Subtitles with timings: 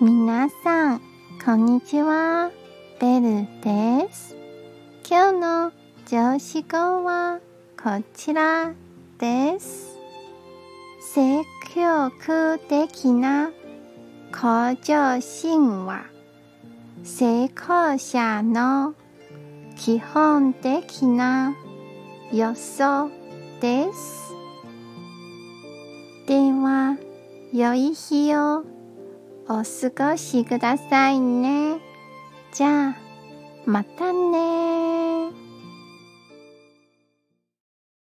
[0.00, 1.00] 皆さん、
[1.44, 2.50] こんにちは。
[2.98, 4.34] ベルです。
[5.08, 5.72] 今日の
[6.06, 7.40] 上司語は
[7.80, 8.72] こちら
[9.18, 9.96] です。
[11.14, 11.44] 積
[11.74, 13.52] 極的な
[14.32, 16.06] 向上心は
[17.04, 18.94] 成功者の
[19.76, 21.54] 基本的な
[22.32, 23.10] 要素
[23.60, 24.32] です。
[26.26, 26.96] では、
[27.52, 28.64] 良い日を
[29.52, 31.78] お過ごしくださいね。
[32.54, 32.96] じゃあ、
[33.66, 34.91] またね